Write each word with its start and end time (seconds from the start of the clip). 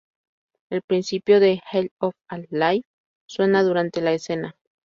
El 0.71 0.81
principio 0.81 1.39
de 1.39 1.61
""Hell 1.71 1.91
of 1.99 2.15
a 2.27 2.39
Life" 2.49 2.87
suena 3.27 3.61
durante 3.61 4.01
la 4.01 4.13
escena. 4.13 4.55